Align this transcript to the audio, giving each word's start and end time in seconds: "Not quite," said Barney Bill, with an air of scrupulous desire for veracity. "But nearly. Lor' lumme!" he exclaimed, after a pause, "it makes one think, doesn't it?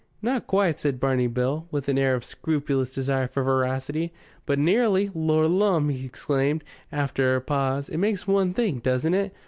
"Not 0.23 0.47
quite," 0.47 0.79
said 0.79 0.99
Barney 0.99 1.27
Bill, 1.27 1.67
with 1.69 1.87
an 1.87 1.99
air 1.99 2.15
of 2.15 2.25
scrupulous 2.25 2.89
desire 2.91 3.27
for 3.27 3.43
veracity. 3.43 4.11
"But 4.47 4.57
nearly. 4.57 5.11
Lor' 5.13 5.47
lumme!" 5.47 5.89
he 5.89 6.07
exclaimed, 6.07 6.63
after 6.91 7.35
a 7.35 7.39
pause, 7.41 7.87
"it 7.87 7.97
makes 7.99 8.25
one 8.27 8.51
think, 8.55 8.81
doesn't 8.81 9.13
it? 9.13 9.31